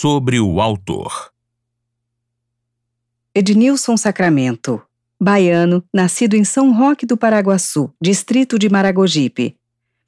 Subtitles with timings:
[0.00, 1.30] sobre o autor.
[3.34, 4.82] Ednilson Sacramento,
[5.18, 9.56] baiano, nascido em São Roque do Paraguaçu, distrito de Maragogipe.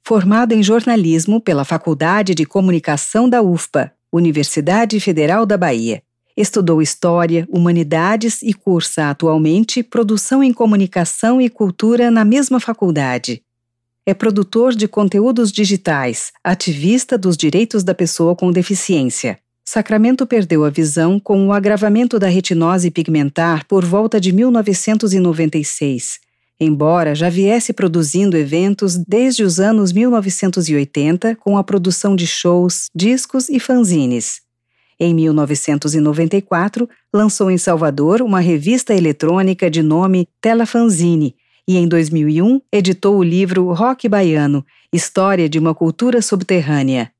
[0.03, 6.03] Formado em jornalismo pela Faculdade de Comunicação da UFPA, Universidade Federal da Bahia.
[6.37, 13.41] Estudou História, Humanidades e cursa atualmente Produção em Comunicação e Cultura na mesma faculdade.
[14.05, 19.39] É produtor de conteúdos digitais, ativista dos direitos da pessoa com deficiência.
[19.71, 26.19] Sacramento perdeu a visão com o agravamento da retinose pigmentar por volta de 1996,
[26.59, 33.47] embora já viesse produzindo eventos desde os anos 1980 com a produção de shows, discos
[33.47, 34.41] e fanzines.
[34.99, 41.35] Em 1994, lançou em Salvador uma revista eletrônica de nome Tela Fanzine
[41.67, 47.11] e em 2001 editou o livro Rock Baiano História de uma Cultura Subterrânea.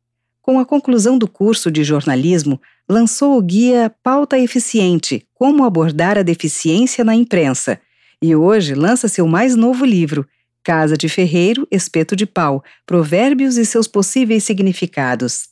[0.42, 6.24] Com a conclusão do curso de jornalismo, lançou o guia Pauta Eficiente Como Abordar a
[6.24, 7.80] Deficiência na Imprensa.
[8.22, 10.28] E hoje lança seu mais novo livro,
[10.64, 15.50] Casa de Ferreiro, Espeto de Pau Provérbios e seus possíveis significados.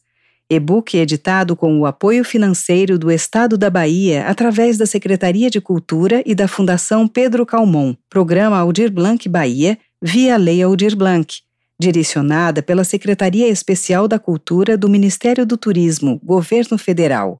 [0.49, 6.23] E-book editado com o apoio financeiro do Estado da Bahia através da Secretaria de Cultura
[6.25, 11.46] e da Fundação Pedro Calmon, Programa Aldir Blanc Bahia, via Lei Aldir Blanc
[11.79, 17.39] direcionada pela Secretaria Especial da Cultura do Ministério do Turismo, Governo Federal.